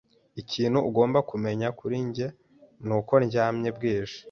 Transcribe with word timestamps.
Ikintu 0.41 0.79
ugomba 0.89 1.19
kumenya 1.29 1.67
kuri 1.79 1.95
njye 2.07 2.27
nuko 2.85 3.13
ndyama 3.25 3.67
bwije. 3.77 4.17